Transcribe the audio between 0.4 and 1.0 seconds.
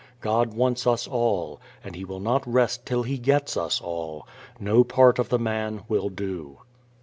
wants